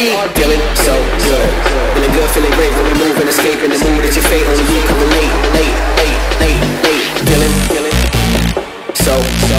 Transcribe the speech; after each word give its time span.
BRB. 0.00 0.32
Feeling 0.32 0.64
so 0.80 0.96
good. 1.28 1.50
Feeling 1.92 2.12
good, 2.16 2.30
feeling 2.32 2.54
great 2.56 2.72
when 2.72 2.84
we 2.88 2.94
move 3.04 3.16
and 3.20 3.28
escape 3.28 3.60
in 3.60 3.68
the 3.68 3.76
mood 3.84 4.00
that 4.00 4.16
your 4.16 4.24
fate 4.32 4.46
only 4.48 4.64
you 4.64 4.80
can 4.88 4.96
relate. 4.96 5.32
Late, 5.52 5.76
late, 6.00 6.20
late, 6.40 6.62
late. 6.88 7.04
Feeling, 7.28 7.54
feeling 7.68 7.96
so, 8.96 9.20
so 9.44 9.58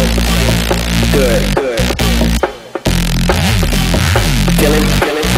good, 1.13 1.41
good. 1.62 1.81
Feeling, 4.57 4.86
feeling 5.05 5.29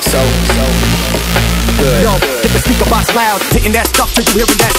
so, 0.00 0.20
so 0.56 0.64
good. 1.76 2.00
Yo, 2.00 2.12
hit 2.40 2.52
the 2.56 2.60
speaker 2.64 2.88
box 2.88 3.14
loud, 3.14 3.42
hitting 3.52 3.72
that 3.72 3.86
stuff 3.88 4.14
till 4.14 4.24
you 4.24 4.32
hearing 4.40 4.58
that. 4.64 4.75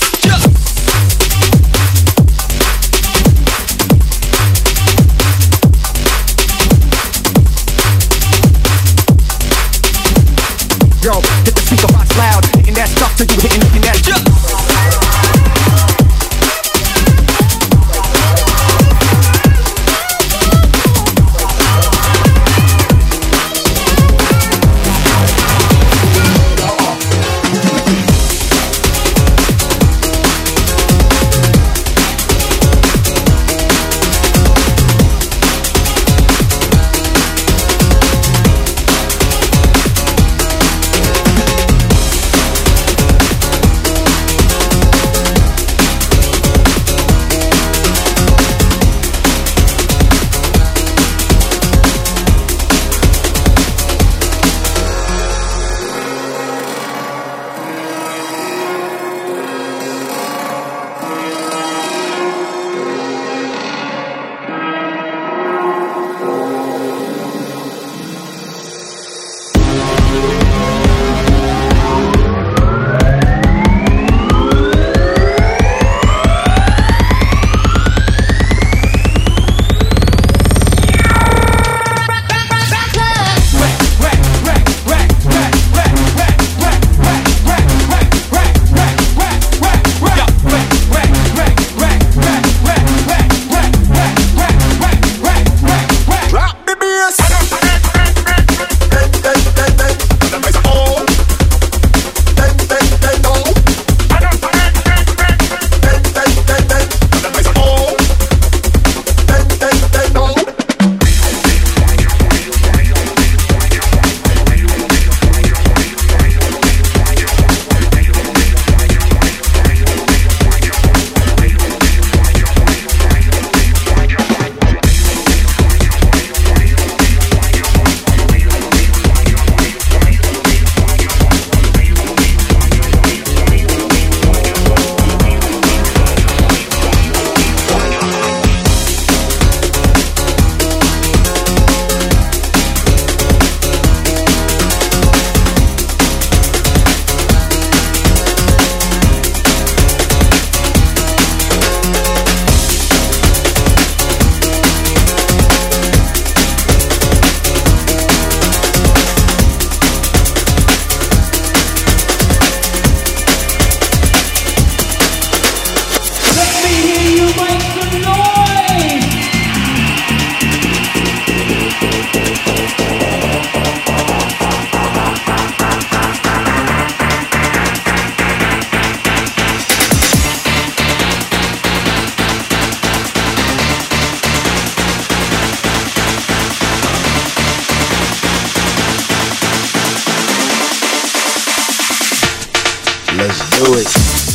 Let's 193.28 193.60
do 193.60 193.74
it. 193.78 194.27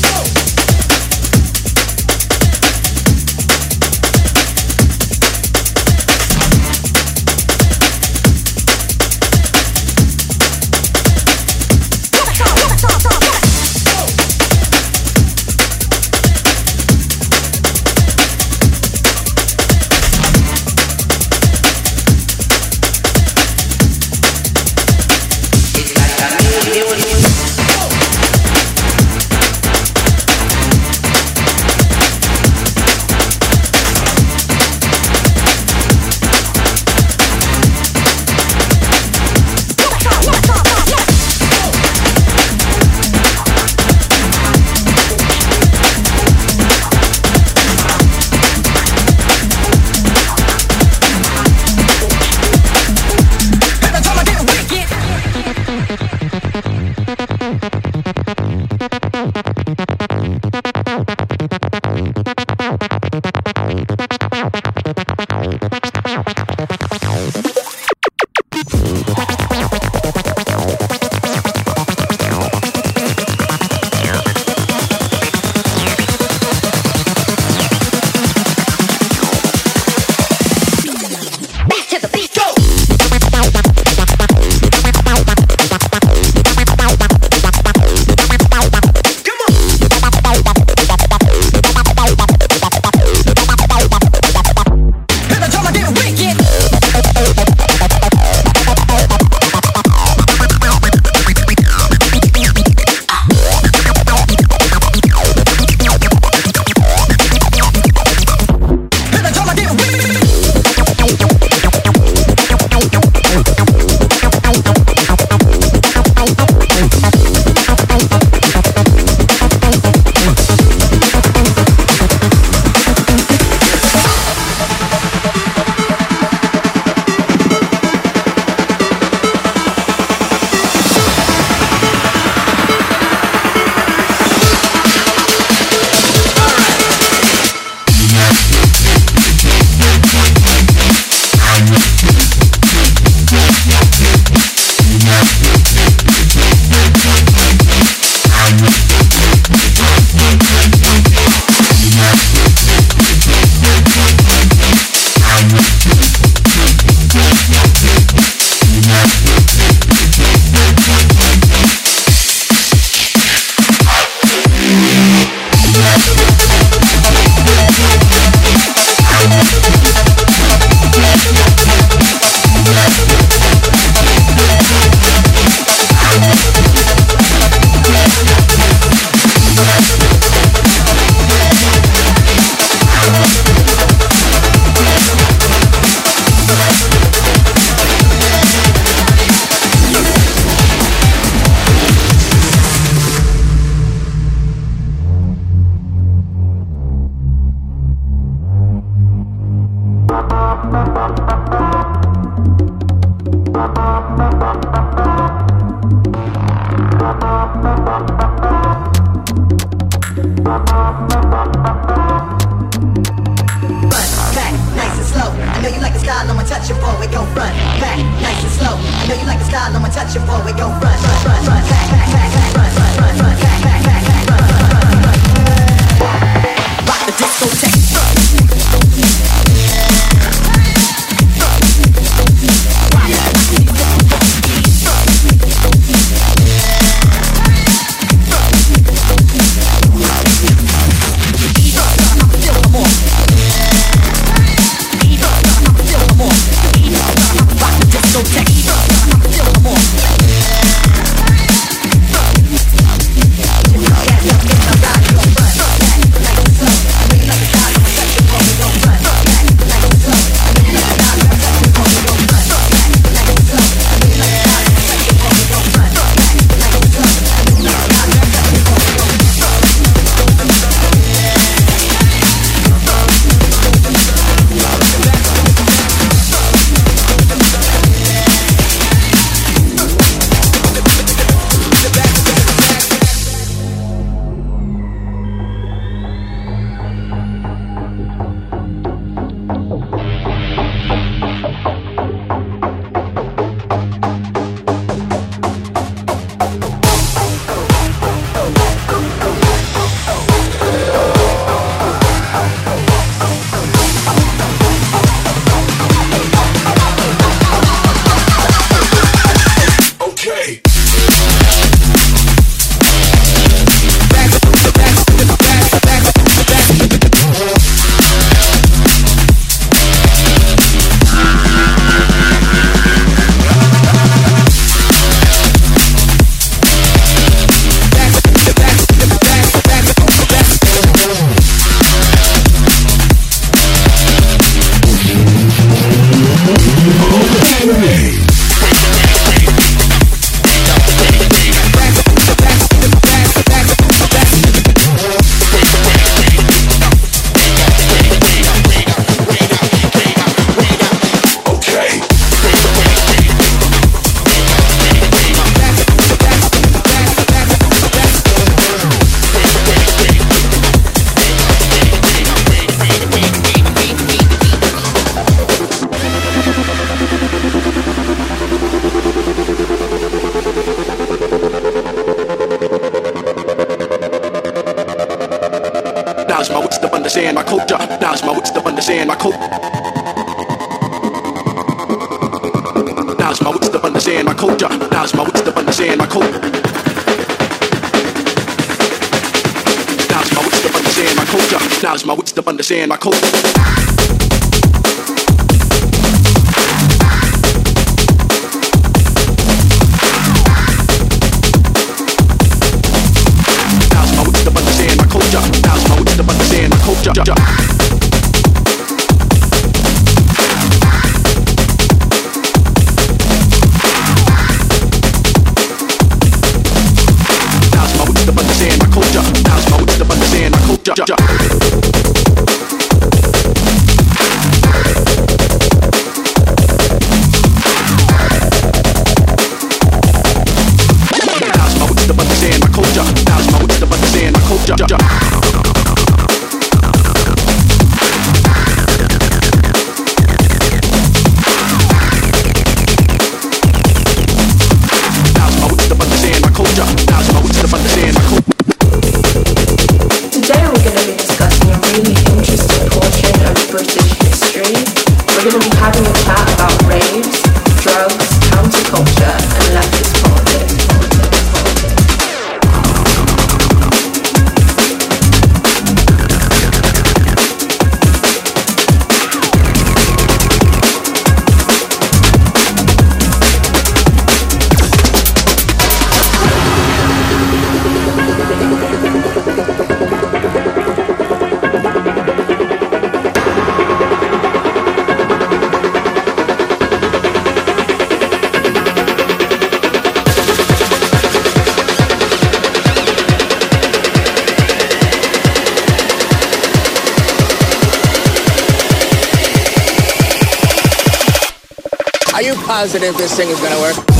Positive 502.82 503.16
this 503.16 503.36
thing 503.36 503.48
is 503.48 503.60
gonna 503.60 503.80
work. 503.80 504.11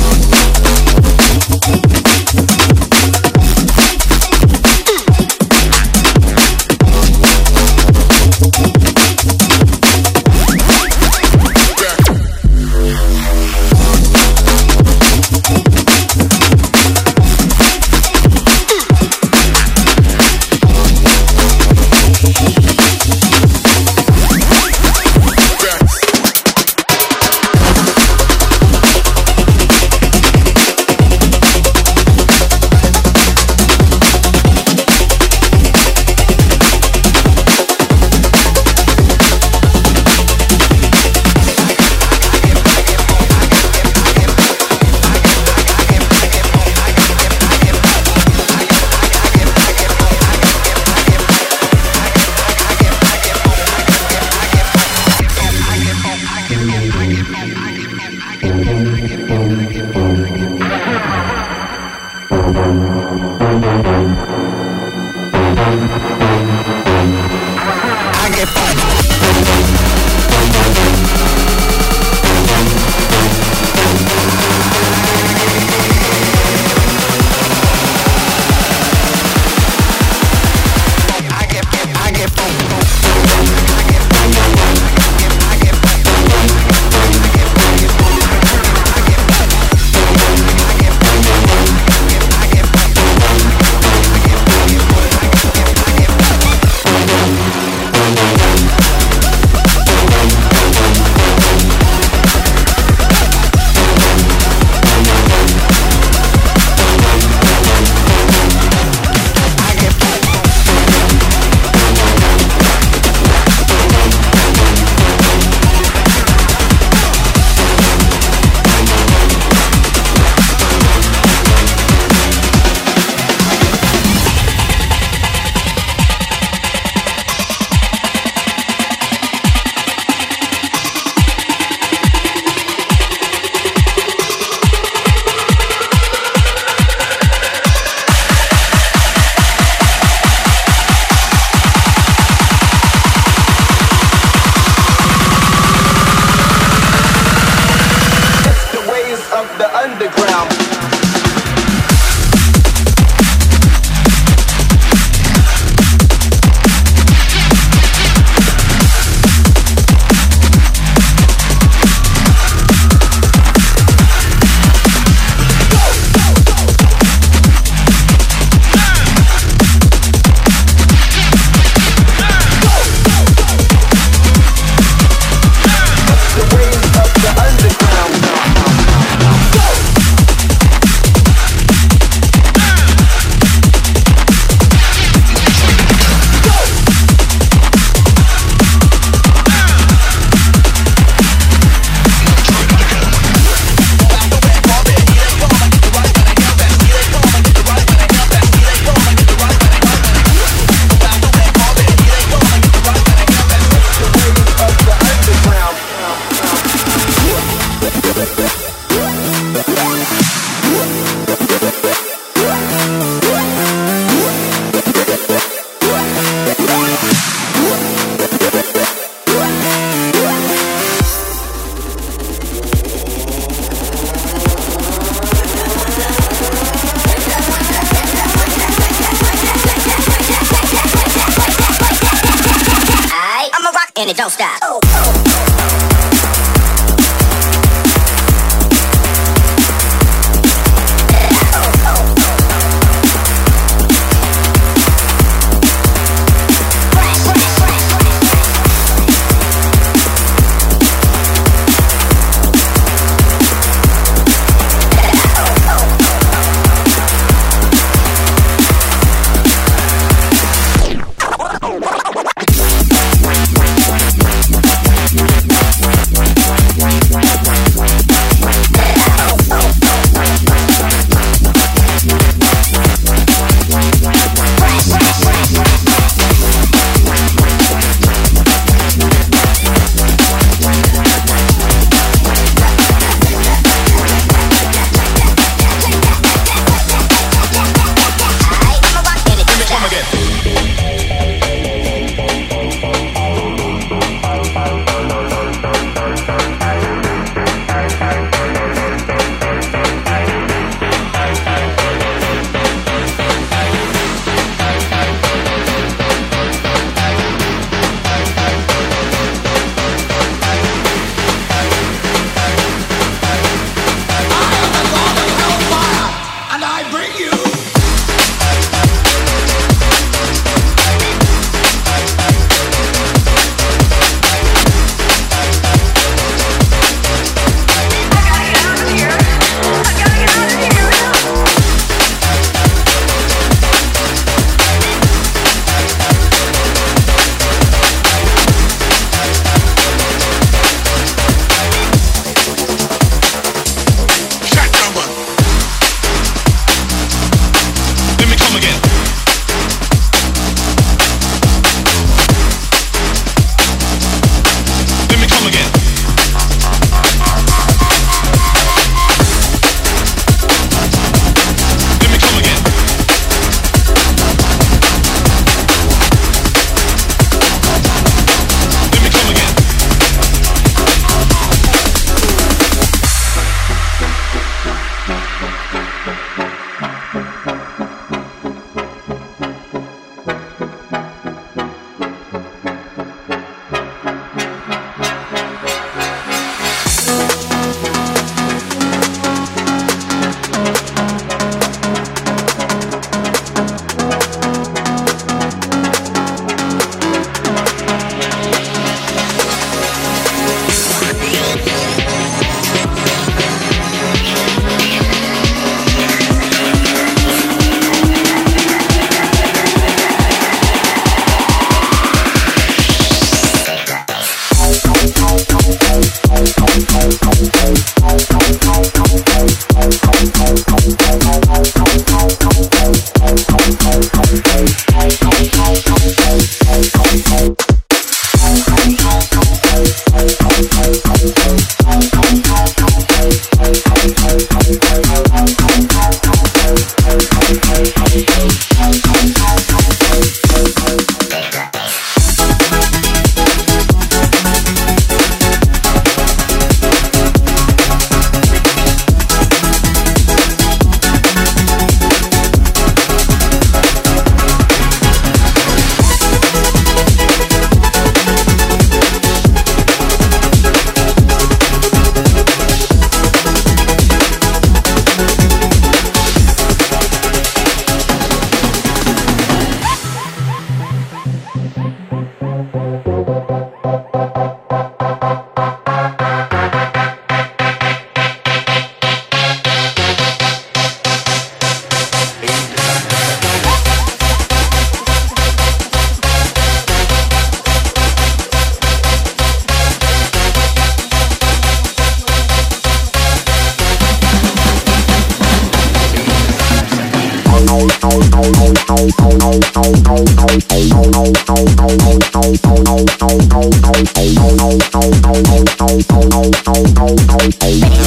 Okay. 507.65 508.02